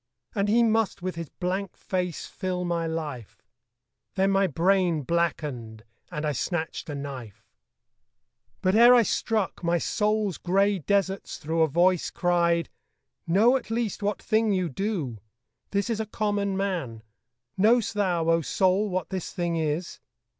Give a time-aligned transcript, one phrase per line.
[0.33, 3.43] And he must with his blank face fill my life
[4.15, 7.45] Then my brain blackened; and I snatched a knife.
[8.63, 12.67] But ere I struck, my soul's grey deserts through A voice cried,
[13.27, 15.19] 'Know at least what thing you do.'
[15.69, 17.03] 'This is a common man:
[17.55, 19.99] knowest thou, O soul, What this thing is?